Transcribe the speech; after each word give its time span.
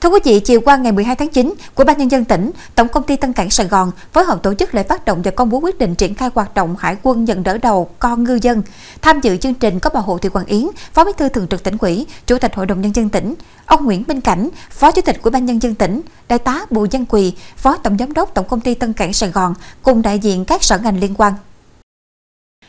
Thưa 0.00 0.08
quý 0.08 0.18
vị, 0.24 0.40
chiều 0.40 0.60
qua 0.60 0.76
ngày 0.76 0.92
12 0.92 1.16
tháng 1.16 1.28
9, 1.28 1.54
của 1.74 1.84
ban 1.84 1.98
nhân 1.98 2.10
dân 2.10 2.24
tỉnh, 2.24 2.50
Tổng 2.74 2.88
công 2.88 3.02
ty 3.02 3.16
Tân 3.16 3.32
Cảng 3.32 3.50
Sài 3.50 3.66
Gòn 3.66 3.90
phối 4.12 4.24
hợp 4.24 4.42
tổ 4.42 4.54
chức 4.54 4.74
lễ 4.74 4.82
phát 4.82 5.04
động 5.04 5.22
và 5.22 5.30
công 5.30 5.50
bố 5.50 5.58
quyết 5.58 5.78
định 5.78 5.94
triển 5.94 6.14
khai 6.14 6.30
hoạt 6.34 6.54
động 6.54 6.76
Hải 6.78 6.96
quân 7.02 7.24
nhận 7.24 7.42
đỡ 7.42 7.58
đầu 7.58 7.90
con 7.98 8.24
ngư 8.24 8.38
dân. 8.42 8.62
Tham 9.02 9.20
dự 9.20 9.36
chương 9.36 9.54
trình 9.54 9.80
có 9.80 9.90
bà 9.94 10.00
Hồ 10.00 10.18
Thị 10.18 10.28
Quang 10.28 10.46
Yến, 10.46 10.66
Phó 10.92 11.04
Bí 11.04 11.12
thư 11.16 11.28
Thường 11.28 11.46
trực 11.48 11.62
tỉnh 11.62 11.76
ủy, 11.80 12.06
Chủ 12.26 12.38
tịch 12.38 12.54
Hội 12.54 12.66
đồng 12.66 12.80
nhân 12.80 12.92
dân 12.94 13.08
tỉnh, 13.08 13.34
ông 13.66 13.84
Nguyễn 13.84 14.04
Minh 14.08 14.20
Cảnh, 14.20 14.48
Phó 14.70 14.92
Chủ 14.92 15.02
tịch 15.02 15.22
của 15.22 15.30
ban 15.30 15.44
nhân 15.44 15.62
dân 15.62 15.74
tỉnh, 15.74 16.00
Đại 16.28 16.38
tá 16.38 16.60
Bùi 16.70 16.88
Văn 16.92 17.04
Quỳ, 17.08 17.32
Phó 17.56 17.76
Tổng 17.76 17.98
giám 17.98 18.12
đốc 18.12 18.34
Tổng 18.34 18.48
công 18.48 18.60
ty 18.60 18.74
Tân 18.74 18.92
Cảng 18.92 19.12
Sài 19.12 19.30
Gòn 19.30 19.54
cùng 19.82 20.02
đại 20.02 20.18
diện 20.18 20.44
các 20.44 20.62
sở 20.62 20.78
ngành 20.78 21.00
liên 21.00 21.14
quan. 21.18 21.32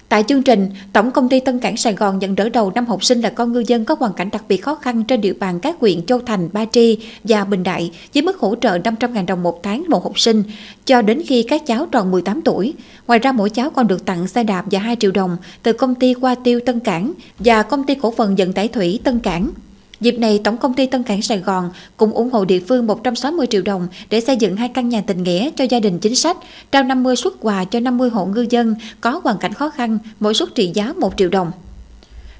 Tại 0.09 0.23
chương 0.27 0.43
trình, 0.43 0.69
Tổng 0.93 1.11
công 1.11 1.29
ty 1.29 1.39
Tân 1.39 1.59
Cảng 1.59 1.77
Sài 1.77 1.93
Gòn 1.93 2.19
nhận 2.19 2.35
đỡ 2.35 2.49
đầu 2.49 2.71
năm 2.75 2.85
học 2.85 3.03
sinh 3.03 3.21
là 3.21 3.29
con 3.29 3.53
ngư 3.53 3.63
dân 3.67 3.85
có 3.85 3.95
hoàn 3.99 4.13
cảnh 4.13 4.29
đặc 4.31 4.43
biệt 4.47 4.57
khó 4.57 4.75
khăn 4.75 5.03
trên 5.03 5.21
địa 5.21 5.33
bàn 5.33 5.59
các 5.59 5.75
huyện 5.79 6.05
Châu 6.05 6.19
Thành, 6.19 6.49
Ba 6.53 6.65
Tri 6.71 6.97
và 7.23 7.43
Bình 7.43 7.63
Đại 7.63 7.91
với 8.13 8.23
mức 8.23 8.37
hỗ 8.39 8.55
trợ 8.55 8.77
500.000 8.77 9.25
đồng 9.25 9.43
một 9.43 9.63
tháng 9.63 9.85
một 9.89 10.03
học 10.03 10.19
sinh 10.19 10.43
cho 10.85 11.01
đến 11.01 11.21
khi 11.27 11.43
các 11.43 11.65
cháu 11.65 11.85
tròn 11.85 12.11
18 12.11 12.41
tuổi. 12.41 12.73
Ngoài 13.07 13.19
ra 13.19 13.31
mỗi 13.31 13.49
cháu 13.49 13.69
còn 13.69 13.87
được 13.87 14.05
tặng 14.05 14.27
xe 14.27 14.43
đạp 14.43 14.65
và 14.71 14.79
2 14.79 14.95
triệu 14.99 15.11
đồng 15.11 15.37
từ 15.63 15.73
công 15.73 15.95
ty 15.95 16.13
Qua 16.13 16.35
Tiêu 16.35 16.59
Tân 16.65 16.79
Cảng 16.79 17.13
và 17.39 17.63
công 17.63 17.83
ty 17.83 17.95
cổ 17.95 18.13
phần 18.17 18.35
vận 18.35 18.53
tải 18.53 18.67
thủy 18.67 18.99
Tân 19.03 19.19
Cảng. 19.19 19.49
Dịp 20.01 20.19
này, 20.19 20.41
Tổng 20.43 20.57
công 20.57 20.73
ty 20.73 20.85
Tân 20.85 21.03
Cảng 21.03 21.21
Sài 21.21 21.39
Gòn 21.39 21.69
cũng 21.97 22.11
ủng 22.11 22.29
hộ 22.31 22.45
địa 22.45 22.59
phương 22.59 22.87
160 22.87 23.47
triệu 23.49 23.61
đồng 23.61 23.87
để 24.09 24.21
xây 24.21 24.37
dựng 24.37 24.55
hai 24.55 24.69
căn 24.69 24.89
nhà 24.89 25.01
tình 25.07 25.23
nghĩa 25.23 25.49
cho 25.55 25.65
gia 25.69 25.79
đình 25.79 25.99
chính 25.99 26.15
sách, 26.15 26.37
trao 26.71 26.83
50 26.83 27.15
suất 27.15 27.33
quà 27.39 27.65
cho 27.65 27.79
50 27.79 28.09
hộ 28.09 28.25
ngư 28.25 28.45
dân 28.49 28.75
có 29.01 29.21
hoàn 29.23 29.37
cảnh 29.37 29.53
khó 29.53 29.69
khăn, 29.69 29.99
mỗi 30.19 30.33
suất 30.33 30.55
trị 30.55 30.71
giá 30.73 30.93
1 30.93 31.13
triệu 31.17 31.29
đồng. 31.29 31.51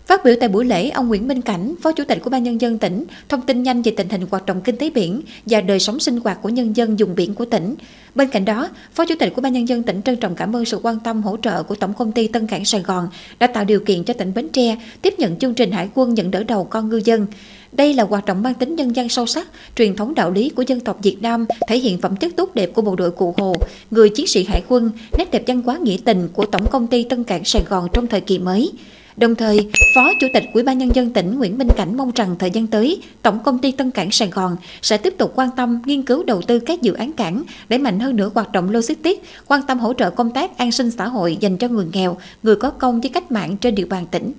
Phát 0.09 0.23
biểu 0.23 0.35
tại 0.39 0.49
buổi 0.49 0.65
lễ, 0.65 0.89
ông 0.89 1.07
Nguyễn 1.07 1.27
Minh 1.27 1.41
Cảnh, 1.41 1.75
Phó 1.81 1.91
Chủ 1.91 2.03
tịch 2.03 2.19
của 2.23 2.29
Ban 2.29 2.43
Nhân 2.43 2.61
dân 2.61 2.77
tỉnh, 2.77 3.05
thông 3.29 3.41
tin 3.41 3.63
nhanh 3.63 3.81
về 3.81 3.91
tình 3.97 4.09
hình 4.09 4.21
hoạt 4.31 4.45
động 4.45 4.61
kinh 4.61 4.77
tế 4.77 4.89
biển 4.89 5.21
và 5.45 5.61
đời 5.61 5.79
sống 5.79 5.99
sinh 5.99 6.19
hoạt 6.23 6.41
của 6.41 6.49
nhân 6.49 6.75
dân 6.75 6.99
dùng 6.99 7.15
biển 7.15 7.33
của 7.33 7.45
tỉnh. 7.45 7.75
Bên 8.15 8.27
cạnh 8.27 8.45
đó, 8.45 8.69
Phó 8.93 9.05
Chủ 9.05 9.15
tịch 9.19 9.33
của 9.35 9.41
Ban 9.41 9.53
Nhân 9.53 9.67
dân 9.67 9.83
tỉnh 9.83 10.01
trân 10.01 10.15
trọng 10.15 10.35
cảm 10.35 10.55
ơn 10.55 10.65
sự 10.65 10.79
quan 10.83 10.99
tâm 10.99 11.21
hỗ 11.21 11.37
trợ 11.37 11.63
của 11.63 11.75
Tổng 11.75 11.93
công 11.93 12.11
ty 12.11 12.27
Tân 12.27 12.47
Cảng 12.47 12.65
Sài 12.65 12.81
Gòn 12.81 13.07
đã 13.39 13.47
tạo 13.47 13.65
điều 13.65 13.79
kiện 13.79 14.03
cho 14.03 14.13
tỉnh 14.13 14.33
Bến 14.33 14.49
Tre 14.49 14.77
tiếp 15.01 15.13
nhận 15.17 15.35
chương 15.35 15.53
trình 15.53 15.71
Hải 15.71 15.89
quân 15.93 16.13
nhận 16.13 16.31
đỡ 16.31 16.43
đầu 16.43 16.63
con 16.63 16.89
ngư 16.89 17.01
dân. 17.05 17.25
Đây 17.71 17.93
là 17.93 18.03
hoạt 18.03 18.25
động 18.25 18.43
mang 18.43 18.53
tính 18.53 18.75
nhân 18.75 18.95
dân 18.95 19.09
sâu 19.09 19.25
sắc, 19.25 19.47
truyền 19.75 19.95
thống 19.95 20.15
đạo 20.15 20.31
lý 20.31 20.49
của 20.49 20.63
dân 20.67 20.79
tộc 20.79 20.97
Việt 21.03 21.17
Nam, 21.21 21.45
thể 21.67 21.79
hiện 21.79 22.01
phẩm 22.01 22.15
chất 22.15 22.35
tốt 22.35 22.49
đẹp 22.53 22.71
của 22.73 22.81
bộ 22.81 22.95
đội 22.95 23.11
Cụ 23.11 23.33
Hồ, 23.37 23.55
người 23.91 24.09
chiến 24.09 24.27
sĩ 24.27 24.43
hải 24.43 24.63
quân, 24.67 24.91
nét 25.17 25.31
đẹp 25.31 25.43
văn 25.47 25.61
hóa 25.61 25.77
nghĩa 25.77 25.97
tình 26.05 26.29
của 26.33 26.45
Tổng 26.45 26.67
công 26.71 26.87
ty 26.87 27.03
Tân 27.03 27.23
Cảng 27.23 27.45
Sài 27.45 27.63
Gòn 27.69 27.87
trong 27.93 28.07
thời 28.07 28.21
kỳ 28.21 28.39
mới. 28.39 28.71
Đồng 29.19 29.35
thời, 29.35 29.69
Phó 29.95 30.11
Chủ 30.19 30.27
tịch 30.33 30.43
Ủy 30.53 30.63
ban 30.63 30.77
nhân 30.77 30.89
dân 30.93 31.09
tỉnh 31.09 31.37
Nguyễn 31.37 31.57
Minh 31.57 31.67
Cảnh 31.77 31.97
mong 31.97 32.11
rằng 32.15 32.35
thời 32.39 32.51
gian 32.51 32.67
tới, 32.67 33.01
Tổng 33.21 33.39
công 33.43 33.59
ty 33.59 33.71
Tân 33.71 33.91
Cảng 33.91 34.11
Sài 34.11 34.27
Gòn 34.27 34.57
sẽ 34.81 34.97
tiếp 34.97 35.13
tục 35.17 35.31
quan 35.35 35.49
tâm 35.57 35.81
nghiên 35.85 36.03
cứu 36.03 36.23
đầu 36.23 36.41
tư 36.41 36.59
các 36.59 36.81
dự 36.81 36.93
án 36.93 37.13
cảng, 37.13 37.43
để 37.69 37.77
mạnh 37.77 37.99
hơn 37.99 38.15
nữa 38.15 38.31
hoạt 38.33 38.51
động 38.51 38.69
logistics, 38.71 39.23
quan 39.47 39.61
tâm 39.67 39.79
hỗ 39.79 39.93
trợ 39.93 40.09
công 40.09 40.31
tác 40.31 40.57
an 40.57 40.71
sinh 40.71 40.91
xã 40.91 41.07
hội 41.07 41.37
dành 41.39 41.57
cho 41.57 41.67
người 41.67 41.85
nghèo, 41.93 42.17
người 42.43 42.55
có 42.55 42.69
công 42.69 43.01
với 43.01 43.09
cách 43.09 43.31
mạng 43.31 43.57
trên 43.57 43.75
địa 43.75 43.85
bàn 43.85 44.05
tỉnh. 44.11 44.33